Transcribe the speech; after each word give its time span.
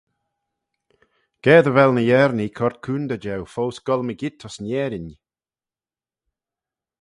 Ga 1.43 1.57
dy 1.63 1.71
vel 1.75 1.91
ny 1.95 2.03
Yernee 2.09 2.55
coyrrt 2.57 2.81
coontey 2.85 3.21
jeu 3.23 3.41
foast 3.53 3.83
goll 3.87 4.05
mygeayrt 4.05 4.45
ayns 4.45 4.57
Nerin. 4.63 5.09